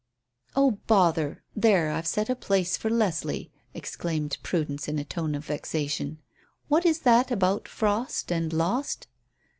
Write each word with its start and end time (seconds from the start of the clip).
'""Oh, 0.55 0.79
bother 0.87 1.43
there, 1.55 1.91
I've 1.91 2.07
set 2.07 2.27
a 2.27 2.35
place 2.35 2.75
for 2.75 2.89
Leslie," 2.89 3.51
exclaimed 3.75 4.39
Prudence 4.41 4.87
in 4.87 4.97
a 4.97 5.05
tone 5.05 5.35
of 5.35 5.45
vexation. 5.45 6.17
"What 6.69 6.87
is 6.87 7.01
that 7.01 7.29
about 7.29 7.67
'frost' 7.67 8.31
and 8.31 8.51
'lost'?" 8.51 9.05